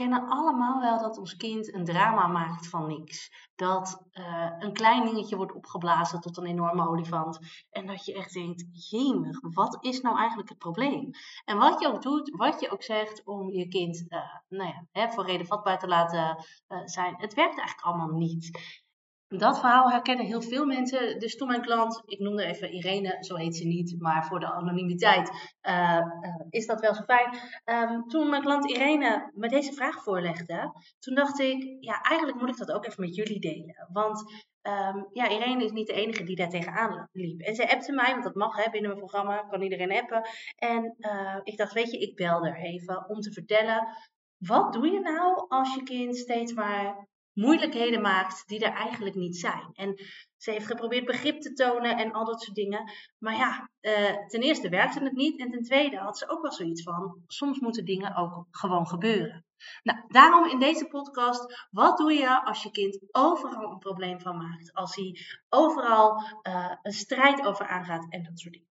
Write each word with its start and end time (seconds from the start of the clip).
Kennen 0.00 0.28
allemaal 0.28 0.80
wel 0.80 0.98
dat 0.98 1.18
ons 1.18 1.36
kind 1.36 1.74
een 1.74 1.84
drama 1.84 2.26
maakt 2.26 2.68
van 2.68 2.86
niks. 2.86 3.30
Dat 3.54 4.06
uh, 4.12 4.52
een 4.58 4.72
klein 4.72 5.04
dingetje 5.04 5.36
wordt 5.36 5.54
opgeblazen 5.54 6.20
tot 6.20 6.36
een 6.36 6.46
enorme 6.46 6.88
olifant. 6.88 7.38
En 7.70 7.86
dat 7.86 8.04
je 8.04 8.14
echt 8.14 8.32
denkt, 8.32 8.90
jemig, 8.90 9.40
wat 9.40 9.84
is 9.84 10.00
nou 10.00 10.18
eigenlijk 10.18 10.48
het 10.48 10.58
probleem? 10.58 11.10
En 11.44 11.58
wat 11.58 11.80
je 11.80 11.88
ook 11.88 12.02
doet, 12.02 12.30
wat 12.36 12.60
je 12.60 12.70
ook 12.70 12.82
zegt 12.82 13.24
om 13.24 13.50
je 13.50 13.68
kind 13.68 14.04
uh, 14.08 14.18
nou 14.48 14.68
ja, 14.68 14.86
hè, 14.92 15.08
voor 15.08 15.26
reden 15.26 15.46
vatbaar 15.46 15.78
te 15.78 15.88
laten 15.88 16.44
uh, 16.68 16.78
zijn, 16.84 17.14
het 17.16 17.34
werkt 17.34 17.58
eigenlijk 17.58 17.86
allemaal 17.86 18.16
niet. 18.18 18.50
Dat 19.36 19.58
verhaal 19.58 19.90
herkennen 19.90 20.26
heel 20.26 20.42
veel 20.42 20.64
mensen. 20.64 21.18
Dus 21.18 21.36
toen 21.36 21.48
mijn 21.48 21.60
klant, 21.60 22.02
ik 22.04 22.18
noemde 22.18 22.44
even 22.44 22.72
Irene, 22.72 23.16
zo 23.20 23.34
heet 23.34 23.56
ze 23.56 23.66
niet, 23.66 23.96
maar 23.98 24.26
voor 24.26 24.40
de 24.40 24.52
anonimiteit 24.52 25.30
uh, 25.62 25.96
uh, 25.96 26.46
is 26.48 26.66
dat 26.66 26.80
wel 26.80 26.94
zo 26.94 27.02
fijn. 27.02 27.38
Um, 27.64 28.08
toen 28.08 28.28
mijn 28.28 28.42
klant 28.42 28.70
Irene 28.70 29.30
me 29.34 29.48
deze 29.48 29.72
vraag 29.72 30.02
voorlegde, 30.02 30.72
toen 30.98 31.14
dacht 31.14 31.40
ik, 31.40 31.76
ja, 31.80 32.00
eigenlijk 32.00 32.40
moet 32.40 32.48
ik 32.48 32.56
dat 32.56 32.72
ook 32.72 32.86
even 32.86 33.04
met 33.04 33.14
jullie 33.14 33.40
delen. 33.40 33.88
Want 33.92 34.32
um, 34.62 35.08
ja, 35.12 35.28
Irene 35.28 35.64
is 35.64 35.72
niet 35.72 35.86
de 35.86 35.92
enige 35.92 36.24
die 36.24 36.36
daar 36.36 36.48
tegenaan 36.48 37.08
liep. 37.12 37.40
En 37.40 37.54
ze 37.54 37.70
appte 37.70 37.92
mij, 37.92 38.10
want 38.10 38.24
dat 38.24 38.34
mag 38.34 38.56
hè, 38.56 38.70
binnen 38.70 38.90
mijn 38.90 39.06
programma, 39.06 39.42
kan 39.42 39.62
iedereen 39.62 39.92
appen. 39.92 40.28
En 40.56 40.94
uh, 40.98 41.40
ik 41.42 41.56
dacht, 41.56 41.72
weet 41.72 41.90
je, 41.90 41.98
ik 41.98 42.16
bel 42.16 42.46
er 42.46 42.56
even 42.56 43.08
om 43.08 43.20
te 43.20 43.32
vertellen, 43.32 43.88
wat 44.38 44.72
doe 44.72 44.90
je 44.90 45.00
nou 45.00 45.44
als 45.48 45.74
je 45.74 45.82
kind 45.82 46.16
steeds 46.16 46.52
maar 46.52 47.08
moeilijkheden 47.40 48.00
maakt 48.00 48.48
die 48.48 48.64
er 48.64 48.72
eigenlijk 48.72 49.14
niet 49.14 49.36
zijn. 49.36 49.70
En 49.72 49.94
ze 50.36 50.50
heeft 50.50 50.66
geprobeerd 50.66 51.04
begrip 51.04 51.40
te 51.40 51.52
tonen 51.52 51.96
en 51.96 52.12
al 52.12 52.24
dat 52.24 52.42
soort 52.42 52.56
dingen. 52.56 52.92
Maar 53.18 53.36
ja, 53.36 53.70
uh, 53.80 54.26
ten 54.26 54.40
eerste 54.40 54.68
werkte 54.68 55.04
het 55.04 55.12
niet. 55.12 55.40
En 55.40 55.50
ten 55.50 55.62
tweede 55.62 55.96
had 55.96 56.18
ze 56.18 56.28
ook 56.28 56.42
wel 56.42 56.52
zoiets 56.52 56.82
van: 56.82 57.22
soms 57.26 57.58
moeten 57.60 57.84
dingen 57.84 58.16
ook 58.16 58.46
gewoon 58.50 58.86
gebeuren. 58.86 59.44
Nou, 59.82 59.98
daarom 60.08 60.44
in 60.48 60.58
deze 60.58 60.86
podcast: 60.86 61.68
wat 61.70 61.98
doe 61.98 62.12
je 62.12 62.44
als 62.44 62.62
je 62.62 62.70
kind 62.70 62.98
overal 63.12 63.70
een 63.70 63.78
probleem 63.78 64.20
van 64.20 64.36
maakt? 64.36 64.72
Als 64.72 64.96
hij 64.96 65.18
overal 65.48 66.22
uh, 66.42 66.72
een 66.82 66.92
strijd 66.92 67.46
over 67.46 67.66
aangaat 67.66 68.06
en 68.08 68.22
dat 68.22 68.38
soort 68.38 68.54
dingen. 68.54 68.68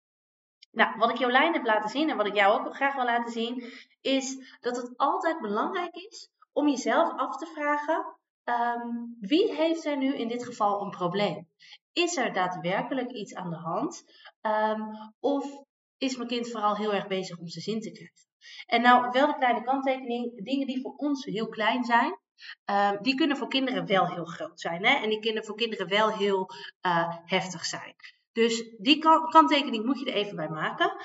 Nou, 0.71 0.99
wat 0.99 1.11
ik 1.11 1.17
Jolijn 1.17 1.53
heb 1.53 1.65
laten 1.65 1.91
zien 1.91 2.11
en 2.11 2.17
wat 2.17 2.27
ik 2.27 2.35
jou 2.35 2.67
ook 2.67 2.75
graag 2.75 2.95
wil 2.95 3.05
laten 3.05 3.33
zien, 3.33 3.73
is 4.01 4.57
dat 4.61 4.77
het 4.77 4.97
altijd 4.97 5.41
belangrijk 5.41 5.95
is 5.95 6.31
om 6.53 6.69
jezelf 6.69 7.19
af 7.19 7.37
te 7.37 7.47
vragen 7.47 8.17
Um, 8.49 9.17
wie 9.21 9.55
heeft 9.55 9.85
er 9.85 9.97
nu 9.97 10.15
in 10.15 10.29
dit 10.29 10.45
geval 10.45 10.83
een 10.83 10.91
probleem? 10.91 11.49
Is 11.93 12.17
er 12.17 12.33
daadwerkelijk 12.33 13.11
iets 13.11 13.35
aan 13.35 13.51
de 13.51 13.57
hand? 13.57 14.05
Um, 14.41 15.13
of 15.21 15.65
is 15.99 16.17
mijn 16.17 16.29
kind 16.29 16.51
vooral 16.51 16.77
heel 16.77 16.95
erg 16.95 17.07
bezig 17.07 17.39
om 17.39 17.49
zijn 17.49 17.65
zin 17.65 17.81
te 17.81 17.93
krijgen? 17.93 18.25
En 18.67 18.83
nou, 18.83 19.11
wel 19.11 19.27
de 19.27 19.37
kleine 19.37 19.63
kanttekening, 19.63 20.45
dingen 20.45 20.67
die 20.67 20.81
voor 20.81 20.95
ons 20.97 21.25
heel 21.25 21.49
klein 21.49 21.85
zijn, 21.85 22.19
um, 22.65 23.03
die 23.03 23.15
kunnen 23.15 23.37
voor 23.37 23.49
kinderen 23.49 23.87
wel 23.87 24.07
heel 24.09 24.25
groot 24.25 24.61
zijn. 24.61 24.85
Hè? 24.85 24.95
En 24.95 25.09
die 25.09 25.21
kunnen 25.21 25.45
voor 25.45 25.57
kinderen 25.57 25.89
wel 25.89 26.11
heel 26.11 26.51
uh, 26.87 27.17
heftig 27.25 27.65
zijn. 27.65 27.95
Dus 28.33 28.75
die 28.79 28.99
kanttekening 29.29 29.85
moet 29.85 29.99
je 29.99 30.07
er 30.07 30.17
even 30.17 30.37
bij 30.37 30.49
maken. 30.49 30.97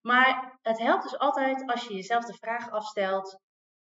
Maar 0.00 0.58
het 0.62 0.78
helpt 0.78 1.02
dus 1.02 1.18
altijd 1.18 1.70
als 1.70 1.86
je 1.86 1.94
jezelf 1.94 2.24
de 2.24 2.34
vraag 2.34 2.70
afstelt: 2.70 3.40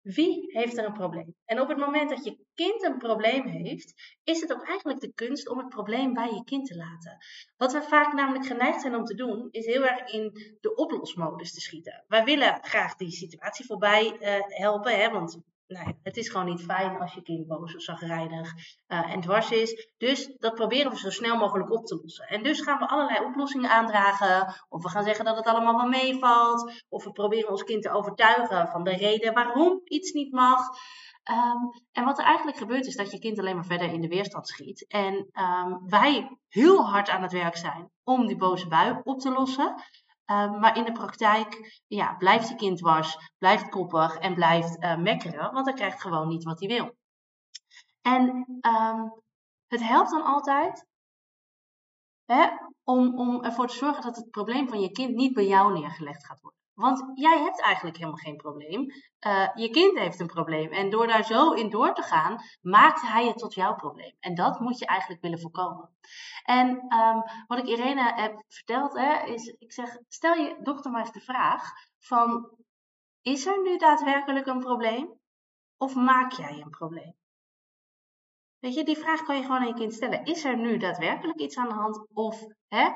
wie 0.03 0.51
heeft 0.53 0.79
er 0.79 0.85
een 0.85 0.93
probleem? 0.93 1.35
En 1.45 1.61
op 1.61 1.69
het 1.69 1.79
moment 1.79 2.11
dat 2.11 2.25
je 2.25 2.39
kind 2.55 2.83
een 2.83 2.99
probleem 2.99 3.47
heeft, 3.47 4.19
is 4.25 4.41
het 4.41 4.53
ook 4.53 4.67
eigenlijk 4.67 5.01
de 5.01 5.13
kunst 5.15 5.49
om 5.49 5.59
het 5.59 5.69
probleem 5.69 6.13
bij 6.13 6.33
je 6.33 6.45
kind 6.45 6.67
te 6.67 6.77
laten. 6.77 7.19
Wat 7.57 7.73
we 7.73 7.83
vaak 7.83 8.13
namelijk 8.13 8.47
geneigd 8.47 8.81
zijn 8.81 8.95
om 8.95 9.05
te 9.05 9.15
doen, 9.15 9.49
is 9.51 9.67
heel 9.67 9.85
erg 9.85 10.13
in 10.13 10.57
de 10.61 10.75
oplosmodus 10.75 11.53
te 11.53 11.61
schieten. 11.61 12.05
Wij 12.09 12.25
willen 12.25 12.59
graag 12.63 12.97
die 12.97 13.11
situatie 13.11 13.67
voorbij 13.67 14.17
uh, 14.21 14.35
helpen, 14.47 15.01
hè, 15.01 15.11
want 15.11 15.41
nee, 15.71 15.99
het 16.03 16.17
is 16.17 16.29
gewoon 16.29 16.47
niet 16.47 16.63
fijn 16.63 17.01
als 17.01 17.15
je 17.15 17.23
kind 17.23 17.47
boos 17.47 17.75
of 17.75 17.83
zagrijnig 17.83 18.53
uh, 18.89 19.13
en 19.13 19.21
dwars 19.21 19.51
is. 19.51 19.89
Dus 19.97 20.37
dat 20.37 20.55
proberen 20.55 20.91
we 20.91 20.99
zo 20.99 21.11
snel 21.11 21.37
mogelijk 21.37 21.71
op 21.71 21.87
te 21.87 21.99
lossen. 22.03 22.27
En 22.27 22.43
dus 22.43 22.61
gaan 22.61 22.79
we 22.79 22.89
allerlei 22.89 23.25
oplossingen 23.25 23.71
aandragen. 23.71 24.55
Of 24.69 24.83
we 24.83 24.89
gaan 24.89 25.05
zeggen 25.05 25.25
dat 25.25 25.37
het 25.37 25.47
allemaal 25.47 25.77
wel 25.77 25.89
meevalt. 25.89 26.85
Of 26.89 27.05
we 27.05 27.13
proberen 27.13 27.51
ons 27.51 27.65
kind 27.65 27.83
te 27.83 27.91
overtuigen 27.91 28.69
van 28.69 28.85
de 28.85 28.97
reden 28.97 29.35
waarom 29.35 29.81
iets 29.85 30.13
niet 30.13 30.33
mag. 30.33 30.69
Um, 31.31 31.71
en 31.93 32.05
wat 32.05 32.19
er 32.19 32.25
eigenlijk 32.25 32.57
gebeurt 32.57 32.87
is 32.87 32.97
dat 32.97 33.11
je 33.11 33.19
kind 33.19 33.39
alleen 33.39 33.55
maar 33.55 33.65
verder 33.65 33.93
in 33.93 34.01
de 34.01 34.09
weerstand 34.09 34.49
schiet. 34.49 34.87
En 34.89 35.15
um, 35.15 35.89
wij 35.89 36.39
heel 36.49 36.87
hard 36.87 37.09
aan 37.09 37.23
het 37.23 37.33
werk 37.33 37.57
zijn 37.57 37.91
om 38.05 38.27
die 38.27 38.37
boze 38.37 38.69
bui 38.69 39.01
op 39.03 39.19
te 39.19 39.31
lossen. 39.31 39.75
Um, 40.31 40.59
maar 40.61 40.77
in 40.77 40.85
de 40.85 40.93
praktijk 40.93 41.81
ja, 41.87 42.15
blijft 42.15 42.49
je 42.49 42.55
kind 42.55 42.79
dwars, 42.79 43.33
blijft 43.39 43.69
koppig 43.69 44.17
en 44.17 44.35
blijft 44.35 44.85
uh, 44.85 44.97
mekkeren, 44.97 45.53
want 45.53 45.67
hij 45.67 45.75
krijgt 45.75 46.01
gewoon 46.01 46.29
niet 46.29 46.45
wat 46.45 46.61
hij 46.61 46.69
wil. 46.69 46.97
En 48.03 48.47
um, 48.67 49.23
het 49.67 49.83
helpt 49.83 50.11
dan 50.11 50.25
altijd 50.25 50.87
hè, 52.25 52.49
om, 52.85 53.19
om 53.19 53.45
ervoor 53.45 53.67
te 53.67 53.77
zorgen 53.77 54.03
dat 54.03 54.17
het 54.17 54.31
probleem 54.31 54.69
van 54.69 54.81
je 54.81 54.91
kind 54.91 55.15
niet 55.15 55.35
bij 55.35 55.47
jou 55.47 55.73
neergelegd 55.73 56.27
gaat 56.27 56.41
worden. 56.41 56.60
Want 56.81 57.11
jij 57.15 57.39
hebt 57.39 57.61
eigenlijk 57.61 57.97
helemaal 57.97 58.19
geen 58.19 58.37
probleem. 58.37 58.87
Uh, 59.27 59.49
je 59.55 59.71
kind 59.71 59.99
heeft 59.99 60.21
een 60.21 60.27
probleem. 60.27 60.71
En 60.73 60.91
door 60.91 61.07
daar 61.07 61.25
zo 61.25 61.53
in 61.53 61.71
door 61.71 61.95
te 61.95 62.03
gaan, 62.03 62.43
maakt 62.61 63.03
hij 63.03 63.27
het 63.27 63.39
tot 63.39 63.55
jouw 63.55 63.75
probleem. 63.75 64.17
En 64.21 64.35
dat 64.35 64.61
moet 64.61 64.79
je 64.79 64.87
eigenlijk 64.87 65.23
willen 65.23 65.41
voorkomen. 65.41 65.91
En 66.45 66.69
um, 66.69 67.23
wat 67.47 67.59
ik 67.59 67.67
Irene 67.67 68.13
heb 68.15 68.45
verteld, 68.49 68.93
hè, 68.93 69.25
is, 69.25 69.47
ik 69.47 69.73
zeg, 69.73 69.99
stel 70.09 70.35
je 70.35 70.57
dochter 70.63 70.91
maar 70.91 71.01
eens 71.01 71.13
de 71.13 71.21
vraag 71.21 71.71
van, 71.99 72.51
is 73.23 73.47
er 73.47 73.63
nu 73.63 73.77
daadwerkelijk 73.77 74.47
een 74.47 74.61
probleem? 74.61 75.19
Of 75.77 75.95
maak 75.95 76.33
jij 76.33 76.61
een 76.61 76.71
probleem? 76.71 77.15
Weet 78.59 78.75
je, 78.75 78.85
die 78.85 78.99
vraag 78.99 79.23
kan 79.23 79.37
je 79.37 79.43
gewoon 79.43 79.61
aan 79.61 79.67
je 79.67 79.75
kind 79.75 79.95
stellen. 79.95 80.25
Is 80.25 80.45
er 80.45 80.57
nu 80.57 80.77
daadwerkelijk 80.77 81.41
iets 81.41 81.57
aan 81.57 81.69
de 81.69 81.75
hand? 81.75 82.07
Of 82.13 82.45
hè, 82.69 82.89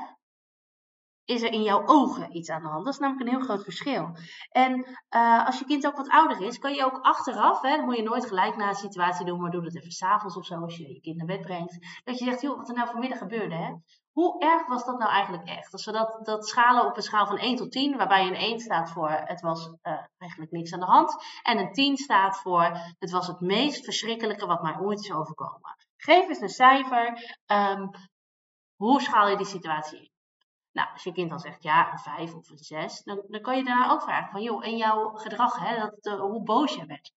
is 1.25 1.43
er 1.43 1.53
in 1.53 1.63
jouw 1.63 1.87
ogen 1.87 2.37
iets 2.37 2.51
aan 2.51 2.63
de 2.63 2.69
hand. 2.69 2.85
Dat 2.85 2.95
is 2.95 3.01
namelijk 3.01 3.27
een 3.27 3.35
heel 3.37 3.45
groot 3.45 3.63
verschil. 3.63 4.17
En 4.51 4.87
uh, 5.11 5.47
als 5.47 5.59
je 5.59 5.65
kind 5.65 5.87
ook 5.87 5.97
wat 5.97 6.09
ouder 6.09 6.41
is, 6.41 6.59
kan 6.59 6.75
je 6.75 6.85
ook 6.85 6.99
achteraf, 7.01 7.61
hè, 7.61 7.77
moet 7.77 7.97
je 7.97 8.03
nooit 8.03 8.27
gelijk 8.27 8.57
na 8.57 8.69
een 8.69 8.75
situatie 8.75 9.27
doen, 9.27 9.41
maar 9.41 9.51
doe 9.51 9.63
dat 9.63 9.77
even 9.77 9.91
s'avonds 9.91 10.37
of 10.37 10.47
zo, 10.47 10.61
als 10.61 10.77
je 10.77 10.93
je 10.93 11.01
kind 11.01 11.17
naar 11.17 11.27
bed 11.27 11.41
brengt. 11.41 11.79
Dat 12.05 12.19
je 12.19 12.25
zegt, 12.25 12.41
joh, 12.41 12.57
wat 12.57 12.69
er 12.69 12.75
nou 12.75 12.89
vanmiddag 12.89 13.19
gebeurde, 13.19 13.55
hè? 13.55 13.73
Hoe 14.13 14.41
erg 14.41 14.67
was 14.67 14.85
dat 14.85 14.99
nou 14.99 15.11
eigenlijk 15.11 15.49
echt? 15.49 15.73
Als 15.73 15.85
we 15.85 15.93
dat, 15.93 16.19
dat 16.23 16.49
schalen 16.49 16.87
op 16.87 16.97
een 16.97 17.03
schaal 17.03 17.27
van 17.27 17.39
1 17.39 17.57
tot 17.57 17.73
10, 17.73 17.97
waarbij 17.97 18.27
een 18.27 18.35
1 18.35 18.61
staat 18.61 18.91
voor 18.91 19.11
het 19.11 19.41
was 19.41 19.67
uh, 19.67 19.99
eigenlijk 20.19 20.53
niks 20.53 20.73
aan 20.73 20.81
de 20.81 20.87
hand. 20.87 21.17
En 21.43 21.59
een 21.59 21.73
10 21.73 21.97
staat 21.97 22.39
voor 22.39 22.79
het 22.99 23.11
was 23.11 23.27
het 23.27 23.41
meest 23.41 23.85
verschrikkelijke 23.85 24.47
wat 24.47 24.63
mij 24.63 24.79
ooit 24.79 25.01
is 25.01 25.13
overkomen. 25.13 25.77
Geef 25.97 26.29
eens 26.29 26.41
een 26.41 26.49
cijfer. 26.49 27.37
Um, 27.47 27.91
hoe 28.77 29.01
schaal 29.01 29.29
je 29.29 29.37
die 29.37 29.47
situatie 29.47 29.99
in? 29.99 30.14
Nou, 30.75 30.89
als 30.93 31.03
je 31.03 31.13
kind 31.13 31.31
dan 31.31 31.39
zegt 31.39 31.63
ja, 31.63 31.93
een 31.93 31.99
5 31.99 32.35
of 32.35 32.51
een 32.51 32.59
6, 32.59 33.03
dan, 33.03 33.23
dan 33.29 33.41
kan 33.41 33.57
je 33.57 33.65
daarna 33.65 33.91
ook 33.91 34.03
vragen 34.03 34.31
van 34.31 34.43
joh, 34.43 34.67
en 34.67 34.77
jouw 34.77 35.11
gedrag, 35.15 35.59
hè, 35.59 35.77
dat, 35.77 36.07
uh, 36.07 36.21
hoe 36.21 36.43
boos 36.43 36.75
je 36.75 36.87
bent. 36.87 37.13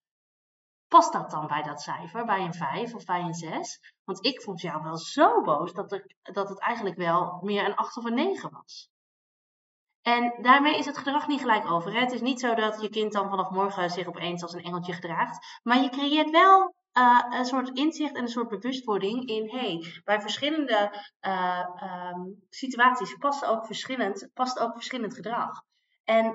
Past 0.88 1.14
dat 1.14 1.32
dan 1.32 1.48
bij 1.48 1.62
dat 1.62 1.82
cijfer, 1.82 2.26
bij 2.26 2.42
een 2.42 2.54
5 2.54 2.94
of 2.94 3.06
bij 3.06 3.22
een 3.22 3.34
6? 3.34 3.94
Want 4.04 4.26
ik 4.26 4.42
vond 4.42 4.62
jou 4.62 4.84
wel 4.84 4.98
zo 4.98 5.42
boos 5.42 5.74
dat, 5.74 6.02
dat 6.22 6.50
het 6.50 6.60
eigenlijk 6.60 6.98
wel 6.98 7.40
meer 7.42 7.66
een 7.66 7.76
8 7.76 7.98
of 7.98 8.06
een 8.06 8.14
9 8.14 8.52
was. 8.52 8.90
En 10.02 10.42
daarmee 10.42 10.78
is 10.78 10.86
het 10.86 10.98
gedrag 10.98 11.28
niet 11.28 11.40
gelijk 11.40 11.72
over. 11.72 12.00
Het 12.00 12.12
is 12.12 12.22
niet 12.22 12.40
zo 12.40 12.56
dat 12.56 12.82
je 12.82 12.90
kind 12.90 13.14
dan 13.14 13.30
vanaf 13.30 13.50
morgen 13.50 13.90
zich 13.90 14.08
opeens 14.08 14.42
als 14.42 14.54
een 14.54 14.64
engeltje 14.64 14.94
gedraagt. 14.94 15.60
Maar 15.64 15.82
je 15.82 15.90
creëert 15.90 16.30
wel 16.30 16.76
uh, 16.98 17.24
een 17.30 17.46
soort 17.46 17.70
inzicht 17.78 18.16
en 18.16 18.22
een 18.22 18.28
soort 18.28 18.50
bewustwording 18.50 19.28
in, 19.28 19.50
hey, 19.50 20.02
bij 20.04 20.22
verschillende 20.22 21.08
uh, 21.22 21.66
um, 22.14 22.46
situaties 22.50 23.16
past 23.16 23.46
ook 23.46 23.66
verschillend, 23.66 24.30
past 24.34 24.60
ook 24.60 24.74
verschillend 24.74 25.14
gedrag. 25.14 25.62
En 26.04 26.26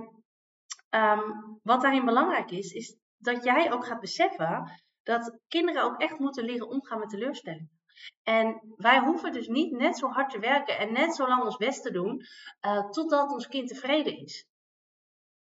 um, 0.91 1.59
wat 1.63 1.81
daarin 1.81 2.05
belangrijk 2.05 2.51
is, 2.51 2.73
is 2.73 2.97
dat 3.17 3.45
jij 3.45 3.73
ook 3.73 3.87
gaat 3.87 4.01
beseffen 4.01 4.83
dat 5.03 5.39
kinderen 5.49 5.83
ook 5.83 6.01
echt 6.01 6.19
moeten 6.19 6.45
leren 6.45 6.69
omgaan 6.69 6.99
met 6.99 7.09
teleurstellingen. 7.09 7.81
En 8.23 8.75
wij 8.77 8.99
hoeven 8.99 9.33
dus 9.33 9.47
niet 9.47 9.73
net 9.73 9.99
zo 9.99 10.09
hard 10.09 10.31
te 10.31 10.39
werken 10.39 10.79
en 10.79 10.93
net 10.93 11.15
zo 11.15 11.29
lang 11.29 11.43
ons 11.43 11.57
best 11.57 11.83
te 11.83 11.91
doen 11.91 12.25
uh, 12.67 12.91
totdat 12.91 13.33
ons 13.33 13.49
kind 13.49 13.69
tevreden 13.69 14.19
is. 14.19 14.47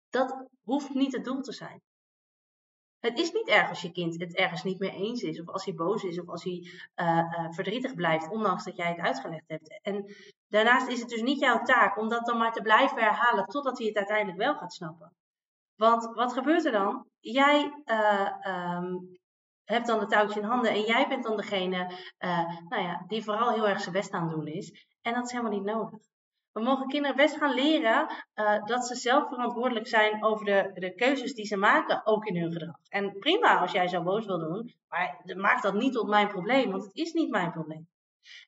Dat 0.10 0.48
hoeft 0.64 0.94
niet 0.94 1.14
het 1.14 1.24
doel 1.24 1.42
te 1.42 1.54
zijn. 1.54 1.82
Het 3.00 3.20
is 3.20 3.32
niet 3.32 3.48
erg 3.48 3.70
als 3.70 3.82
je 3.82 3.92
kind 3.92 4.20
het 4.20 4.36
ergens 4.36 4.64
niet 4.64 4.80
mee 4.80 4.92
eens 4.92 5.22
is, 5.22 5.42
of 5.42 5.50
als 5.50 5.66
hij 5.66 5.74
boos 5.74 6.04
is, 6.04 6.20
of 6.20 6.30
als 6.30 6.44
hij 6.44 6.72
uh, 6.96 7.18
uh, 7.18 7.52
verdrietig 7.52 7.94
blijft, 7.94 8.30
ondanks 8.30 8.64
dat 8.64 8.76
jij 8.76 8.88
het 8.88 9.00
uitgelegd 9.00 9.48
hebt. 9.48 9.80
En 9.82 10.16
daarnaast 10.48 10.88
is 10.88 11.00
het 11.00 11.10
dus 11.10 11.22
niet 11.22 11.40
jouw 11.40 11.62
taak 11.62 11.98
om 11.98 12.10
dat 12.10 12.26
dan 12.26 12.38
maar 12.38 12.54
te 12.54 12.62
blijven 12.62 12.98
herhalen 12.98 13.46
totdat 13.46 13.78
hij 13.78 13.88
het 13.88 13.98
uiteindelijk 13.98 14.38
wel 14.38 14.56
gaat 14.56 14.74
snappen. 14.74 15.14
Want 15.76 16.14
wat 16.14 16.34
gebeurt 16.34 16.66
er 16.66 16.72
dan? 16.72 17.06
Jij 17.20 17.84
uh, 17.86 18.76
um, 18.78 19.18
hebt 19.64 19.88
dan 19.88 20.00
de 20.00 20.06
touwtje 20.06 20.40
in 20.40 20.46
handen 20.46 20.72
en 20.72 20.82
jij 20.82 21.08
bent 21.08 21.24
dan 21.24 21.38
degene 21.38 21.92
nou 22.70 22.84
ja, 22.84 23.04
die 23.08 23.24
vooral 23.24 23.54
heel 23.54 23.68
erg 23.68 23.82
zijn 23.82 23.96
best 23.96 24.12
aan 24.12 24.28
het 24.28 24.32
doen 24.32 24.48
is. 24.48 24.88
En 25.02 25.14
dat 25.14 25.26
is 25.26 25.32
helemaal 25.32 25.52
niet 25.52 25.64
nodig. 25.64 26.00
We 26.52 26.62
mogen 26.62 26.88
kinderen 26.88 27.16
best 27.18 27.38
gaan 27.38 27.54
leren 27.54 28.08
uh, 28.36 28.64
dat 28.66 28.86
ze 28.88 28.96
zelf 28.96 29.28
verantwoordelijk 29.28 29.88
zijn 29.88 30.24
over 30.24 30.46
de, 30.46 30.72
de 30.74 30.96
keuzes 30.96 31.34
die 31.34 31.46
ze 31.46 31.58
maken, 31.58 32.06
ook 32.06 32.26
in 32.26 32.42
hun 32.42 32.52
gedrag. 32.52 32.76
En 32.90 33.18
prima 33.20 33.60
als 33.60 33.72
jij 33.72 33.88
zo 33.88 34.04
boos 34.04 34.26
wil 34.26 34.40
doen, 34.40 34.74
maar 34.88 35.22
maak 35.36 35.62
dat 35.62 35.74
niet 35.74 35.94
tot 35.94 36.08
mijn 36.08 36.28
probleem, 36.28 36.72
want 36.72 36.84
het 36.84 36.96
is 36.96 37.14
niet 37.14 37.30
mijn 37.30 37.52
probleem. 37.52 37.88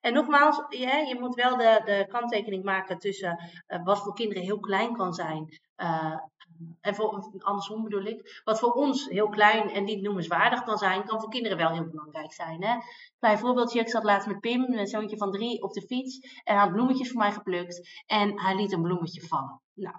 En 0.01 0.13
nogmaals, 0.13 0.65
je, 0.69 1.05
je 1.07 1.17
moet 1.19 1.35
wel 1.35 1.57
de, 1.57 1.81
de 1.85 2.05
kanttekening 2.07 2.63
maken 2.63 2.97
tussen 2.97 3.49
uh, 3.67 3.83
wat 3.83 3.99
voor 3.99 4.13
kinderen 4.13 4.43
heel 4.43 4.59
klein 4.59 4.93
kan 4.93 5.13
zijn. 5.13 5.59
Uh, 5.77 6.17
en 6.81 6.95
voor, 6.95 7.31
andersom 7.37 7.83
bedoel 7.83 8.05
ik, 8.05 8.41
wat 8.43 8.59
voor 8.59 8.71
ons 8.71 9.09
heel 9.09 9.29
klein 9.29 9.69
en 9.69 9.83
niet 9.83 10.01
noemenswaardig 10.01 10.63
kan 10.63 10.77
zijn, 10.77 11.05
kan 11.05 11.19
voor 11.19 11.29
kinderen 11.29 11.57
wel 11.57 11.71
heel 11.71 11.89
belangrijk 11.89 12.33
zijn. 12.33 12.63
Hè? 12.63 12.77
Bijvoorbeeld, 13.19 13.75
ik 13.75 13.89
zat 13.89 14.03
laatst 14.03 14.27
met 14.27 14.39
Pim, 14.39 14.63
een 14.63 14.87
zoontje 14.87 15.17
van 15.17 15.31
drie, 15.31 15.61
op 15.61 15.73
de 15.73 15.81
fiets 15.81 16.19
en 16.19 16.53
hij 16.53 16.63
had 16.63 16.71
bloemetjes 16.71 17.09
voor 17.09 17.21
mij 17.21 17.31
geplukt 17.31 18.03
en 18.05 18.41
hij 18.41 18.55
liet 18.55 18.71
een 18.71 18.81
bloemetje 18.81 19.27
vallen. 19.27 19.61
Nou, 19.73 19.95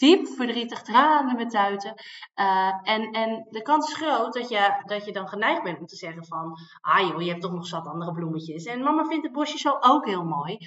diep 0.00 0.26
verdrietig, 0.26 0.82
tranen 0.82 1.36
met 1.36 1.50
tuiten. 1.50 1.94
Uh, 2.40 2.78
en, 2.82 3.10
en 3.10 3.46
de 3.50 3.62
kans 3.62 3.88
is 3.88 3.96
groot 3.96 4.32
dat 4.32 4.48
je, 4.48 4.82
dat 4.84 5.04
je 5.04 5.12
dan 5.12 5.28
geneigd 5.28 5.62
bent 5.62 5.78
om 5.78 5.86
te 5.86 5.96
zeggen 5.96 6.26
van... 6.26 6.52
Ah 6.80 7.08
joh, 7.08 7.22
je 7.22 7.28
hebt 7.28 7.42
toch 7.42 7.52
nog 7.52 7.66
zat 7.66 7.86
andere 7.86 8.12
bloemetjes. 8.12 8.64
En 8.64 8.82
mama 8.82 9.04
vindt 9.04 9.24
het 9.24 9.32
bosje 9.32 9.58
zo 9.58 9.76
ook 9.80 10.06
heel 10.06 10.24
mooi. 10.24 10.58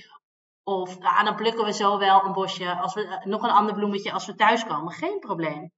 Of 0.64 1.00
ah, 1.00 1.24
dan 1.24 1.36
plukken 1.36 1.66
we 1.66 1.74
zo 1.74 1.98
wel 1.98 2.26
een 2.26 2.34
bosje, 2.34 2.76
als 2.76 2.94
we, 2.94 3.08
eh, 3.08 3.26
nog 3.26 3.44
een 3.44 3.50
ander 3.50 3.74
bloemetje 3.74 4.12
als 4.12 4.26
we 4.26 4.36
thuiskomen. 4.36 4.94
Geen 4.94 5.20
probleem. 5.20 5.72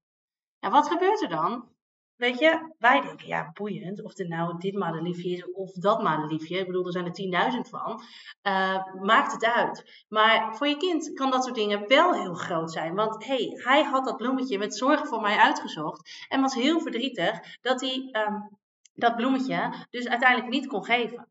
En 0.60 0.72
wat 0.72 0.88
gebeurt 0.88 1.22
er 1.22 1.30
dan? 1.30 1.74
Weet 2.16 2.40
je, 2.40 2.74
wij 2.78 3.02
denken, 3.02 3.28
ja, 3.28 3.52
boeiend. 3.54 4.04
Of 4.04 4.18
er 4.18 4.28
nou 4.28 4.58
dit 4.58 4.74
madeliefje 4.74 5.30
is 5.30 5.52
of 5.52 5.72
dat 5.72 6.04
madeliefje. 6.04 6.58
Ik 6.58 6.66
bedoel, 6.66 6.86
er 6.86 6.92
zijn 6.92 7.06
er 7.06 7.52
10.000 7.54 7.70
van. 7.70 8.02
Uh, 8.44 8.84
maakt 9.02 9.32
het 9.32 9.46
uit. 9.46 10.06
Maar 10.08 10.56
voor 10.56 10.68
je 10.68 10.78
kind 10.78 11.14
kan 11.14 11.32
dat 11.32 11.44
soort 11.44 11.56
dingen 11.56 11.88
wel 11.88 12.14
heel 12.14 12.34
groot 12.34 12.72
zijn. 12.72 12.96
Want 12.96 13.26
hey, 13.26 13.52
hij 13.64 13.84
had 13.84 14.06
dat 14.06 14.18
bloemetje 14.18 14.58
met 14.58 14.76
zorg 14.76 15.08
voor 15.08 15.22
mij 15.22 15.38
uitgezocht. 15.38 16.26
En 16.28 16.42
was 16.42 16.54
heel 16.54 16.80
verdrietig 16.80 17.58
dat 17.62 17.82
hij 17.82 18.10
um, 18.12 18.58
dat 18.94 19.16
bloemetje 19.16 19.74
dus 19.90 20.08
uiteindelijk 20.08 20.50
niet 20.50 20.68
kon 20.68 20.86
geven. 20.86 21.28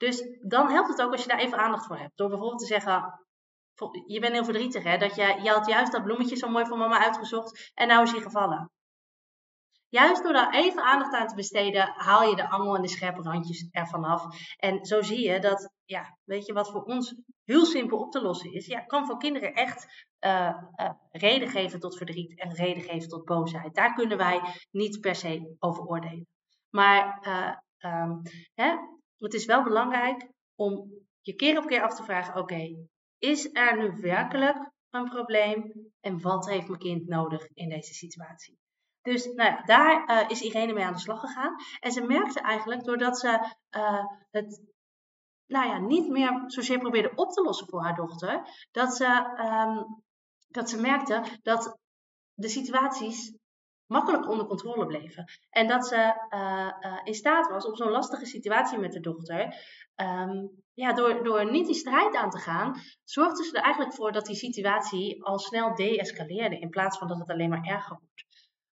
Dus 0.00 0.38
dan 0.40 0.70
helpt 0.70 0.88
het 0.88 1.02
ook 1.02 1.12
als 1.12 1.22
je 1.22 1.28
daar 1.28 1.38
even 1.38 1.58
aandacht 1.58 1.86
voor 1.86 1.98
hebt. 1.98 2.16
Door 2.16 2.28
bijvoorbeeld 2.28 2.60
te 2.60 2.66
zeggen, 2.66 3.20
je 4.06 4.20
bent 4.20 4.32
heel 4.32 4.44
verdrietig 4.44 4.82
hè, 4.82 4.96
dat 4.98 5.14
je, 5.14 5.38
je 5.42 5.50
had 5.50 5.66
juist 5.66 5.92
dat 5.92 6.02
bloemetje 6.02 6.36
zo 6.36 6.48
mooi 6.48 6.66
voor 6.66 6.78
mama 6.78 6.98
uitgezocht 7.04 7.70
en 7.74 7.88
nou 7.88 8.02
is 8.02 8.10
hij 8.10 8.20
gevallen. 8.20 8.70
Juist 9.88 10.22
door 10.22 10.32
daar 10.32 10.54
even 10.54 10.82
aandacht 10.82 11.14
aan 11.14 11.26
te 11.26 11.34
besteden, 11.34 11.92
haal 11.96 12.28
je 12.28 12.36
de 12.36 12.48
angel 12.48 12.76
en 12.76 12.82
de 12.82 12.88
scherpe 12.88 13.22
randjes 13.22 13.68
ervan 13.70 14.04
af. 14.04 14.24
En 14.56 14.84
zo 14.84 15.02
zie 15.02 15.28
je 15.28 15.40
dat, 15.40 15.72
ja, 15.84 16.18
weet 16.24 16.46
je, 16.46 16.52
wat 16.52 16.70
voor 16.70 16.82
ons 16.82 17.14
heel 17.44 17.64
simpel 17.64 17.98
op 17.98 18.12
te 18.12 18.22
lossen 18.22 18.52
is, 18.52 18.66
ja, 18.66 18.80
kan 18.80 19.06
voor 19.06 19.18
kinderen 19.18 19.54
echt 19.54 20.06
uh, 20.20 20.54
uh, 20.76 20.90
reden 21.10 21.48
geven 21.48 21.80
tot 21.80 21.96
verdriet 21.96 22.38
en 22.38 22.54
reden 22.54 22.82
geven 22.82 23.08
tot 23.08 23.24
boosheid. 23.24 23.74
Daar 23.74 23.94
kunnen 23.94 24.16
wij 24.16 24.40
niet 24.70 25.00
per 25.00 25.14
se 25.14 25.56
over 25.58 25.84
oordelen. 25.84 26.26
Maar 26.70 27.26
uh, 27.80 28.16
hè, 28.54 28.76
het 29.24 29.34
is 29.34 29.44
wel 29.44 29.62
belangrijk 29.62 30.28
om 30.54 30.90
je 31.20 31.34
keer 31.34 31.58
op 31.58 31.66
keer 31.66 31.82
af 31.82 31.94
te 31.94 32.04
vragen: 32.04 32.40
oké, 32.40 32.86
is 33.18 33.48
er 33.52 33.78
nu 33.78 34.00
werkelijk 34.00 34.70
een 34.90 35.08
probleem 35.08 35.72
en 36.00 36.20
wat 36.20 36.48
heeft 36.48 36.68
mijn 36.68 36.80
kind 36.80 37.06
nodig 37.06 37.48
in 37.54 37.68
deze 37.68 37.94
situatie? 37.94 38.58
Dus 39.02 39.24
nou 39.24 39.50
ja, 39.50 39.62
daar 39.62 40.22
uh, 40.22 40.30
is 40.30 40.40
Irene 40.40 40.72
mee 40.72 40.84
aan 40.84 40.92
de 40.92 40.98
slag 40.98 41.20
gegaan. 41.20 41.54
En 41.80 41.92
ze 41.92 42.02
merkte 42.02 42.40
eigenlijk, 42.40 42.84
doordat 42.84 43.18
ze 43.18 43.54
uh, 43.76 44.04
het 44.30 44.62
nou 45.46 45.66
ja, 45.66 45.78
niet 45.78 46.08
meer 46.08 46.42
zozeer 46.46 46.78
probeerde 46.78 47.12
op 47.14 47.30
te 47.30 47.42
lossen 47.42 47.68
voor 47.68 47.82
haar 47.82 47.94
dochter, 47.94 48.66
dat 48.70 48.96
ze, 48.96 49.06
um, 49.38 50.02
dat 50.48 50.70
ze 50.70 50.80
merkte 50.80 51.22
dat 51.42 51.78
de 52.34 52.48
situaties 52.48 53.34
makkelijk 53.90 54.28
onder 54.28 54.46
controle 54.46 54.86
bleven. 54.86 55.24
En 55.50 55.68
dat 55.68 55.86
ze 55.86 56.26
uh, 56.34 56.70
uh, 56.80 57.00
in 57.04 57.14
staat 57.14 57.50
was 57.50 57.66
op 57.66 57.76
zo'n 57.76 57.90
lastige 57.90 58.26
situatie 58.26 58.78
met 58.78 58.92
de 58.92 59.00
dochter. 59.00 59.54
Um, 59.96 60.50
ja, 60.74 60.92
door, 60.92 61.24
door 61.24 61.50
niet 61.50 61.66
die 61.66 61.74
strijd 61.74 62.16
aan 62.16 62.30
te 62.30 62.38
gaan, 62.38 62.80
zorgde 63.04 63.44
ze 63.44 63.56
er 63.56 63.62
eigenlijk 63.62 63.94
voor 63.94 64.12
dat 64.12 64.26
die 64.26 64.36
situatie 64.36 65.24
al 65.24 65.38
snel 65.38 65.74
deescaleerde. 65.74 66.58
In 66.58 66.68
plaats 66.70 66.98
van 66.98 67.08
dat 67.08 67.18
het 67.18 67.30
alleen 67.30 67.48
maar 67.48 67.64
erger 67.64 67.98
wordt. 67.98 68.24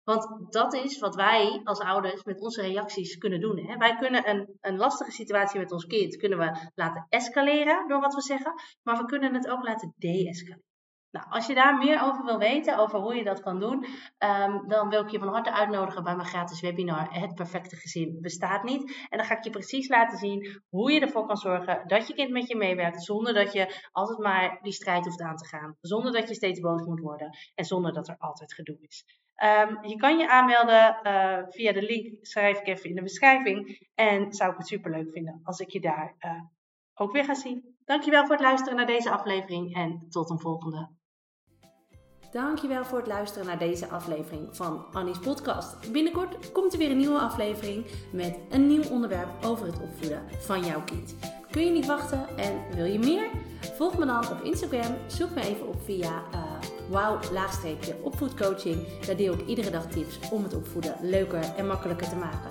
Want 0.03 0.53
dat 0.53 0.75
is 0.75 0.99
wat 0.99 1.15
wij 1.15 1.61
als 1.65 1.81
ouders 1.81 2.25
met 2.25 2.41
onze 2.41 2.63
reacties 2.63 3.19
kunnen 3.19 3.41
doen. 3.41 3.59
Hè? 3.67 3.77
Wij 3.77 3.97
kunnen 3.97 4.29
een, 4.29 4.59
een 4.61 4.77
lastige 4.77 5.11
situatie 5.11 5.61
met 5.61 5.73
ons 5.73 5.87
kind 5.87 6.17
kunnen 6.17 6.39
we 6.39 6.71
laten 6.75 7.07
escaleren 7.09 7.89
door 7.89 8.01
wat 8.01 8.15
we 8.15 8.23
zeggen, 8.23 8.53
maar 8.83 8.97
we 8.97 9.05
kunnen 9.05 9.35
het 9.35 9.49
ook 9.49 9.63
laten 9.63 9.95
deescaleren. 9.97 10.68
Nou, 11.11 11.27
als 11.31 11.47
je 11.47 11.55
daar 11.55 11.77
meer 11.77 12.03
over 12.03 12.25
wil 12.25 12.39
weten, 12.39 12.79
over 12.79 12.99
hoe 12.99 13.15
je 13.15 13.25
dat 13.25 13.41
kan 13.41 13.61
doen, 13.61 13.87
um, 14.19 14.69
dan 14.69 14.89
wil 14.89 15.03
ik 15.03 15.09
je 15.09 15.19
van 15.19 15.29
harte 15.29 15.53
uitnodigen 15.53 16.05
bij 16.05 16.17
mijn 16.17 16.29
gratis 16.29 16.61
webinar 16.61 17.07
Het 17.11 17.35
Perfecte 17.35 17.77
Gezin 17.77 18.19
Bestaat 18.21 18.63
Niet. 18.63 19.07
En 19.09 19.19
dan 19.19 19.27
ga 19.27 19.37
ik 19.37 19.45
je 19.45 19.51
precies 19.51 19.89
laten 19.89 20.19
zien 20.19 20.63
hoe 20.69 20.93
je 20.93 21.01
ervoor 21.01 21.27
kan 21.27 21.37
zorgen 21.37 21.83
dat 21.87 22.07
je 22.09 22.15
kind 22.15 22.31
met 22.31 22.49
je 22.49 22.57
meewerkt, 22.57 23.05
zonder 23.05 23.35
dat 23.35 23.53
je 23.53 23.89
altijd 23.93 24.19
maar 24.19 24.59
die 24.63 24.73
strijd 24.73 25.05
hoeft 25.05 25.21
aan 25.21 25.37
te 25.37 25.47
gaan, 25.47 25.77
zonder 25.81 26.13
dat 26.13 26.29
je 26.29 26.35
steeds 26.35 26.61
boos 26.61 26.83
moet 26.83 27.01
worden 27.01 27.37
en 27.55 27.65
zonder 27.65 27.93
dat 27.93 28.09
er 28.09 28.17
altijd 28.19 28.55
gedoe 28.55 28.79
is. 28.81 29.05
Um, 29.45 29.87
je 29.87 29.97
kan 29.97 30.19
je 30.19 30.31
aanmelden 30.31 31.01
uh, 31.03 31.39
via 31.49 31.73
de 31.73 31.83
link, 31.83 32.27
schrijf 32.27 32.59
ik 32.59 32.67
even 32.67 32.89
in 32.89 32.95
de 32.95 33.03
beschrijving. 33.03 33.89
En 33.95 34.33
zou 34.33 34.51
ik 34.51 34.59
het 34.59 34.67
super 34.67 34.91
leuk 34.91 35.13
vinden 35.13 35.41
als 35.43 35.61
ik 35.61 35.71
je 35.71 35.81
daar 35.81 36.15
uh, 36.21 36.43
ook 36.95 37.13
weer 37.13 37.25
ga 37.25 37.35
zien. 37.35 37.77
Dankjewel 37.85 38.27
voor 38.27 38.35
het 38.35 38.45
luisteren 38.45 38.77
naar 38.77 38.87
deze 38.87 39.11
aflevering 39.11 39.75
en 39.75 40.07
tot 40.09 40.31
een 40.31 40.41
volgende. 40.41 40.98
Dankjewel 42.31 42.85
voor 42.85 42.99
het 42.99 43.07
luisteren 43.07 43.47
naar 43.47 43.59
deze 43.59 43.89
aflevering 43.89 44.49
van 44.51 44.85
Annie's 44.93 45.19
podcast. 45.19 45.93
Binnenkort 45.93 46.53
komt 46.53 46.73
er 46.73 46.79
weer 46.79 46.91
een 46.91 46.97
nieuwe 46.97 47.19
aflevering 47.19 47.87
met 48.13 48.37
een 48.51 48.67
nieuw 48.67 48.83
onderwerp 48.91 49.29
over 49.45 49.67
het 49.67 49.81
opvoeden 49.81 50.23
van 50.39 50.65
jouw 50.65 50.83
kind. 50.85 51.15
Kun 51.51 51.65
je 51.65 51.71
niet 51.71 51.87
wachten 51.87 52.27
en 52.37 52.61
wil 52.75 52.85
je 52.85 52.99
meer? 52.99 53.27
Volg 53.77 53.99
me 53.99 54.07
dan 54.07 54.31
op 54.31 54.41
Instagram. 54.43 54.97
Zoek 55.07 55.35
me 55.35 55.41
even 55.41 55.69
op 55.69 55.83
via 55.85 56.23
uh, 56.35 56.41
wow 56.89 57.23
opvoedcoaching. 58.03 58.87
Daar 59.07 59.17
deel 59.17 59.33
ik 59.33 59.47
iedere 59.47 59.71
dag 59.71 59.87
tips 59.87 60.19
om 60.31 60.43
het 60.43 60.55
opvoeden 60.55 60.95
leuker 61.03 61.55
en 61.57 61.67
makkelijker 61.67 62.09
te 62.09 62.17
maken. 62.17 62.51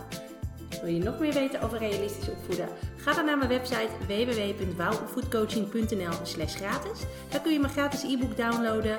Wil 0.82 0.94
je 0.94 1.04
nog 1.04 1.20
meer 1.20 1.34
weten 1.34 1.62
over 1.62 1.78
realistisch 1.78 2.30
opvoeden? 2.30 2.68
Ga 2.96 3.14
dan 3.14 3.26
naar 3.26 3.38
mijn 3.38 3.50
website 3.50 3.90
www.wowopvoedcoaching.nl 4.08 6.14
slash 6.24 6.56
gratis. 6.56 7.00
Daar 7.30 7.42
kun 7.42 7.54
je 7.54 7.60
mijn 7.60 7.74
gratis 7.74 8.04
e-book 8.04 8.38
downloaden 8.38 8.98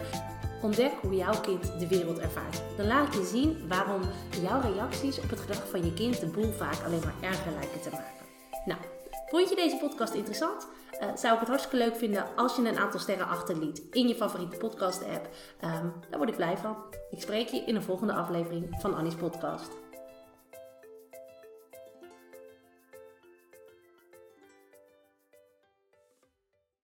Ontdek 0.63 0.93
hoe 1.01 1.15
jouw 1.15 1.41
kind 1.41 1.79
de 1.79 1.89
wereld 1.89 2.19
ervaart. 2.19 2.63
Dan 2.77 2.87
laat 2.87 3.07
ik 3.07 3.15
je 3.15 3.25
zien 3.25 3.69
waarom 3.69 4.01
jouw 4.43 4.61
reacties 4.61 5.19
op 5.19 5.31
het 5.31 5.41
gedrag 5.41 5.69
van 5.69 5.85
je 5.85 5.95
kind 5.95 6.21
de 6.21 6.27
boel 6.27 6.53
vaak 6.53 6.85
alleen 6.85 7.01
maar 7.05 7.31
erger 7.31 7.53
lijken 7.53 7.81
te 7.81 7.91
maken. 7.91 8.27
Nou, 8.65 8.81
vond 9.27 9.49
je 9.49 9.55
deze 9.55 9.77
podcast 9.77 10.15
interessant? 10.15 10.69
Uh, 11.01 11.09
zou 11.17 11.35
ik 11.35 11.41
het 11.41 11.49
hartstikke 11.49 11.85
leuk 11.85 11.97
vinden 11.97 12.27
als 12.37 12.57
je 12.57 12.69
een 12.69 12.79
aantal 12.79 13.01
sterren 13.01 13.29
achterliet 13.29 13.83
in 13.91 14.09
je 14.09 14.15
favoriete 14.15 14.57
podcast 14.57 15.03
app. 15.03 15.29
Um, 15.65 15.93
daar 16.11 16.19
word 16.19 16.29
ik 16.29 16.37
blij 16.37 16.57
van. 16.57 16.77
Ik 17.11 17.21
spreek 17.21 17.49
je 17.49 17.61
in 17.61 17.77
een 17.77 17.83
volgende 17.83 18.13
aflevering 18.13 18.77
van 18.79 18.95
Annie's 18.95 19.15
podcast. 19.15 19.88